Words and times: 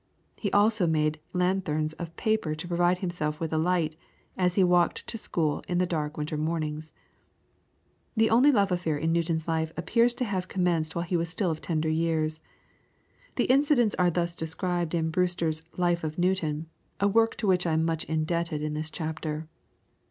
He 0.39 0.51
also 0.51 0.87
made 0.87 1.19
lanthorns 1.31 1.93
of 1.99 2.15
paper 2.15 2.55
to 2.55 2.67
provide 2.67 2.97
himself 3.05 3.39
with 3.39 3.53
light 3.53 3.95
as 4.35 4.55
he 4.55 4.63
walked 4.63 5.05
to 5.05 5.15
school 5.15 5.63
in 5.67 5.77
the 5.77 5.85
dark 5.85 6.17
winter 6.17 6.37
mornings. 6.37 6.91
The 8.17 8.31
only 8.31 8.51
love 8.51 8.71
affair 8.71 8.97
in 8.97 9.11
Newton's 9.13 9.47
life 9.47 9.71
appears 9.77 10.15
to 10.15 10.25
have 10.25 10.47
commenced 10.47 10.95
while 10.95 11.05
he 11.05 11.15
was 11.15 11.29
still 11.29 11.51
of 11.51 11.61
tender 11.61 11.87
years. 11.87 12.41
The 13.35 13.45
incidents 13.45 13.95
are 13.99 14.09
thus 14.09 14.35
described 14.35 14.95
in 14.95 15.11
Brewster's 15.11 15.61
"Life 15.77 16.03
of 16.03 16.17
Newton," 16.17 16.65
a 16.99 17.07
work 17.07 17.35
to 17.35 17.45
which 17.45 17.67
I 17.67 17.73
am 17.73 17.85
much 17.85 18.03
indebted 18.05 18.63
in 18.63 18.73
this 18.73 18.89
chapter. 18.89 19.47